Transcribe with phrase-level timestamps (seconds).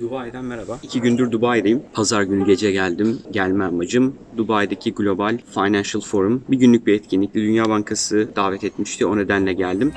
[0.00, 0.78] Dubai'den merhaba.
[0.82, 1.82] İki gündür Dubai'deyim.
[1.92, 3.18] Pazar günü gece geldim.
[3.30, 6.44] Gelme amacım Dubai'deki Global Financial Forum.
[6.48, 7.38] Bir günlük bir etkinlikti.
[7.38, 9.06] Dünya Bankası davet etmişti.
[9.06, 9.92] O nedenle geldim.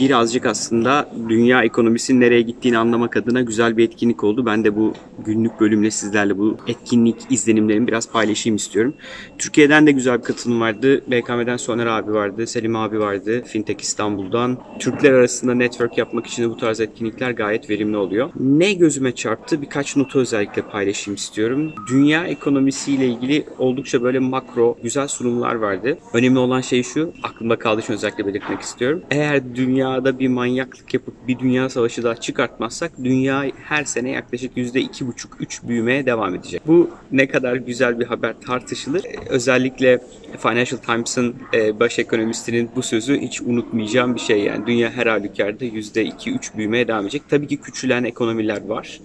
[0.00, 4.46] Birazcık aslında dünya ekonomisinin nereye gittiğini anlamak adına güzel bir etkinlik oldu.
[4.46, 4.92] Ben de bu
[5.24, 8.94] günlük bölümle sizlerle bu etkinlik izlenimlerimi biraz paylaşayım istiyorum.
[9.38, 11.02] Türkiye'den de güzel bir katılım vardı.
[11.10, 14.58] BKM'den Soner abi vardı, Selim abi vardı, Fintech İstanbul'dan.
[14.78, 18.30] Türkler arasında network yapmak için de bu tarz etkinlikler gayet verimli oluyor.
[18.40, 19.62] Ne gözüme çarptı?
[19.62, 21.72] Birkaç notu özellikle paylaşayım istiyorum.
[21.90, 25.98] Dünya ekonomisiyle ilgili oldukça böyle makro, güzel sunumlar vardı.
[26.12, 29.02] Önemli olan şey şu, aklımda kaldığı için özellikle belirtmek istiyorum.
[29.10, 29.54] Eğer
[29.84, 36.06] dünyada bir manyaklık yapıp bir dünya savaşı daha çıkartmazsak dünya her sene yaklaşık %2,5-3 büyümeye
[36.06, 36.62] devam edecek.
[36.66, 39.04] Bu ne kadar güzel bir haber tartışılır.
[39.04, 40.00] Ee, Özellikle
[40.38, 44.66] Financial Times'ın e, baş ekonomistinin bu sözü hiç unutmayacağım bir şey yani.
[44.66, 47.22] Dünya her halükarda %2-3 büyümeye devam edecek.
[47.28, 49.00] Tabii ki küçülen ekonomiler var.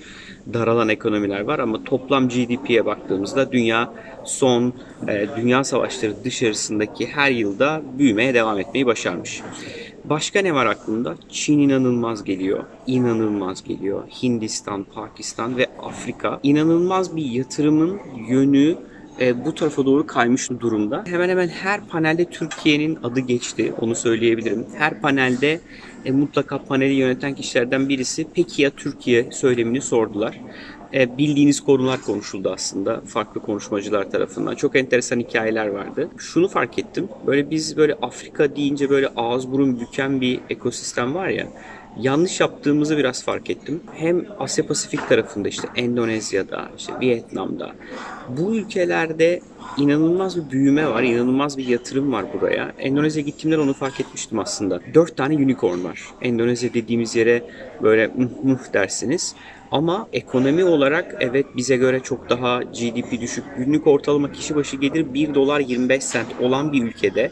[0.54, 3.94] Daralan ekonomiler var ama toplam GDP'ye baktığımızda dünya
[4.26, 4.74] son
[5.08, 9.42] e, dünya savaşları dışarısındaki her yılda büyümeye devam etmeyi başarmış.
[10.10, 11.16] Başka ne var aklımda?
[11.30, 12.64] Çin inanılmaz geliyor.
[12.88, 14.04] İnanılmaz geliyor.
[14.24, 16.40] Hindistan, Pakistan ve Afrika.
[16.44, 18.00] İnanılmaz bir yatırımın
[18.30, 18.76] yönü
[19.20, 21.04] e, bu tarafa doğru kaymış durumda.
[21.08, 23.74] Hemen hemen her panelde Türkiye'nin adı geçti.
[23.82, 24.66] Onu söyleyebilirim.
[24.78, 25.60] Her panelde
[26.06, 30.40] e, mutlaka paneli yöneten kişilerden birisi peki ya Türkiye söylemini sordular.
[30.94, 34.56] E, bildiğiniz konular konuşuldu aslında farklı konuşmacılar tarafından.
[34.56, 36.10] Çok enteresan hikayeler vardı.
[36.18, 37.08] Şunu fark ettim.
[37.28, 41.48] Böyle biz böyle Afrika deyince böyle ağız burun büken bir ekosistem var ya
[42.02, 43.82] yanlış yaptığımızı biraz fark ettim.
[43.96, 47.72] Hem Asya Pasifik tarafında işte Endonezya'da, işte Vietnam'da
[48.30, 49.40] bu ülkelerde
[49.78, 52.72] inanılmaz bir büyüme var, inanılmaz bir yatırım var buraya.
[52.80, 54.80] Endonezya gittiğimde onu fark etmiştim aslında.
[54.94, 56.02] Dört tane unicorn var.
[56.22, 57.44] Endonezya dediğimiz yere
[57.84, 59.36] böyle mıh mıh dersiniz.
[59.72, 63.44] Ama ekonomi olarak evet bize göre çok daha GDP düşük.
[63.58, 67.32] Günlük ortalama kişi başı gelir 1 dolar 25 sent olan bir ülkede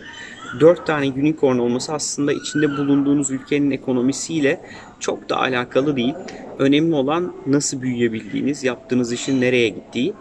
[0.60, 4.62] 4 tane unicorn olması aslında içinde bulunduğunuz ülkenin ekonomisiyle
[5.00, 6.14] çok da alakalı değil.
[6.60, 10.14] Önemli olan nasıl büyüyebildiğiniz, yaptığınız işin nereye gittiği.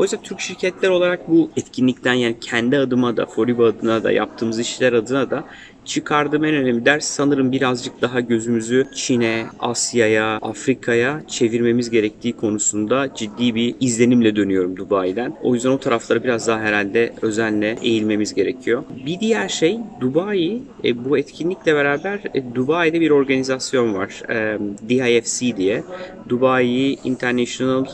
[0.00, 4.58] O yüzden Türk şirketler olarak bu etkinlikten yani kendi adıma da, Foriba adına da, yaptığımız
[4.58, 5.44] işler adına da
[5.84, 13.54] çıkardığım en önemli ders sanırım birazcık daha gözümüzü Çin'e, Asya'ya, Afrika'ya çevirmemiz gerektiği konusunda ciddi
[13.54, 15.36] bir izlenimle dönüyorum Dubai'den.
[15.42, 18.82] O yüzden o taraflara biraz daha herhalde özenle eğilmemiz gerekiyor.
[19.06, 24.22] Bir diğer şey Dubai e, bu etkinlikle beraber e, Dubai'de bir organizasyon var.
[24.30, 24.58] E,
[24.88, 25.82] DIFC diye.
[26.28, 27.86] Dubai International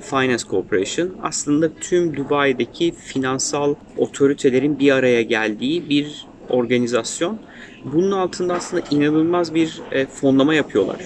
[0.00, 7.38] Finance Corporation aslında tüm Dubai'deki finansal otoritelerin bir araya geldiği bir organizasyon.
[7.84, 11.00] Bunun altında aslında inanılmaz bir e, fonlama yapıyorlar.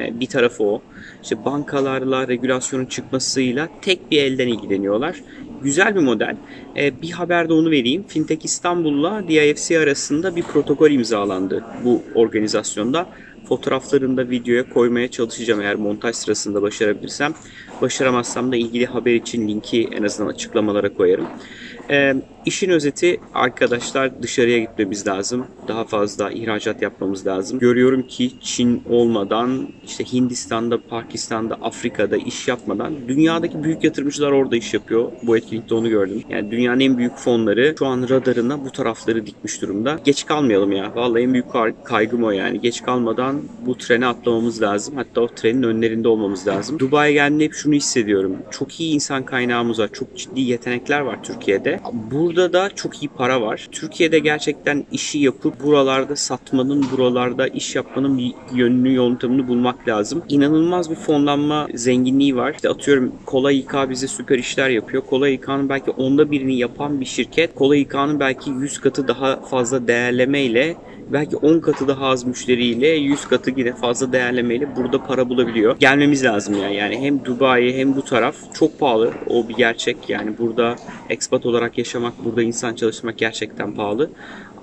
[0.00, 0.82] E, bir tarafı o.
[1.22, 5.16] İşte bankalarla regülasyonun çıkmasıyla tek bir elden ilgileniyorlar.
[5.62, 6.36] Güzel bir model.
[6.76, 8.04] E, bir haber de onu vereyim.
[8.08, 13.06] Fintech İstanbul'la DIFC arasında bir protokol imzalandı bu organizasyonda.
[13.48, 17.34] Fotoğraflarını da videoya koymaya çalışacağım eğer montaj sırasında başarabilirsem.
[17.82, 21.26] Başaramazsam da ilgili haber için linki en azından açıklamalara koyarım.
[21.90, 22.14] E,
[22.46, 25.46] işin özeti arkadaşlar dışarıya gitmemiz lazım.
[25.68, 27.58] Daha fazla ihracat yapmamız lazım.
[27.58, 34.74] Görüyorum ki Çin olmadan işte Hindistan'da, Pakistan'da, Afrika'da iş yapmadan dünyadaki büyük yatırımcılar orada iş
[34.74, 35.12] yapıyor.
[35.22, 36.22] Bu etkinlikte onu gördüm.
[36.28, 40.00] Yani dünyanın en büyük fonları şu an radarına bu tarafları dikmiş durumda.
[40.04, 40.92] Geç kalmayalım ya.
[40.94, 41.46] Vallahi en büyük
[41.84, 42.60] kaygım o yani.
[42.60, 44.96] Geç kalmadan bu trene atlamamız lazım.
[44.96, 46.78] Hatta o trenin önlerinde olmamız lazım.
[46.78, 48.36] Dubai'ye geldiğimde hep şunu hissediyorum.
[48.50, 49.90] Çok iyi insan kaynağımız var.
[49.92, 51.80] Çok ciddi yetenekler var Türkiye'de.
[52.10, 53.68] Burada da çok iyi para var.
[53.72, 60.22] Türkiye'de gerçekten işi yapıp buralarda satmanın, buralarda iş yapmanın bir yönünü, yöntemini bulmak lazım.
[60.28, 62.54] İnanılmaz bir fonlanma zenginliği var.
[62.54, 65.02] İşte atıyorum Kola İK bize süper işler yapıyor.
[65.06, 67.54] Kola İK'nın belki onda birini yapan bir şirket.
[67.54, 70.76] Kola İK'nın belki 100 katı daha fazla değerlemeyle
[71.12, 75.76] belki 10 katı daha az müşteriyle 100 katı yine fazla değerlemeyle burada para bulabiliyor.
[75.78, 76.76] Gelmemiz lazım yani.
[76.76, 79.12] Yani hem Dubai hem bu taraf çok pahalı.
[79.26, 79.96] O bir gerçek.
[80.10, 80.76] Yani burada
[81.08, 84.10] expat olarak yaşamak, burada insan çalışmak gerçekten pahalı.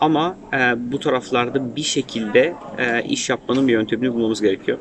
[0.02, 4.78] Ama e, bu taraflarda bir şekilde e, iş yapmanın bir yöntemini bulmamız gerekiyor.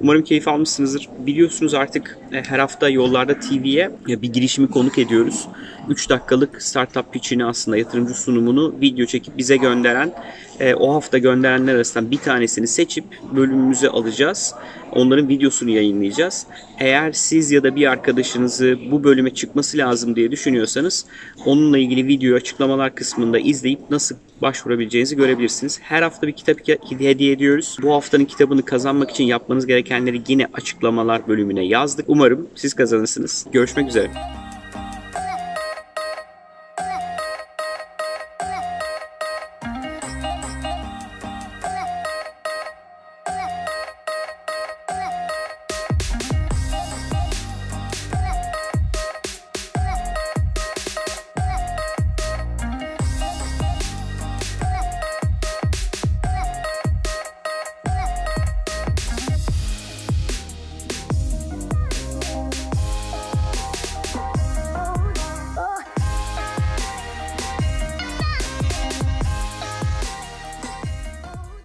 [0.00, 1.08] Umarım keyif almışsınızdır.
[1.18, 5.48] Biliyorsunuz artık e, her hafta yollarda TV'ye bir girişimi konuk ediyoruz.
[5.88, 10.12] 3 dakikalık startup pitch'ini aslında yatırımcı sunumunu video çekip bize gönderen
[10.60, 13.04] e, o hafta gönderenler arasından bir tanesini seçip
[13.36, 14.54] bölümümüze alacağız.
[14.92, 16.46] Onların videosunu yayınlayacağız.
[16.78, 21.06] Eğer siz ya da bir arkadaşınızı bu bölüme çıkması lazım diye düşünüyorsanız
[21.46, 25.80] onunla ilgili videoyu açıklamalar kısmında izleyip nasıl baş başvurabileceğinizi görebilirsiniz.
[25.82, 27.76] Her hafta bir kitap hediye ediyoruz.
[27.82, 32.04] Bu haftanın kitabını kazanmak için yapmanız gerekenleri yine açıklamalar bölümüne yazdık.
[32.08, 33.46] Umarım siz kazanırsınız.
[33.52, 34.10] Görüşmek üzere.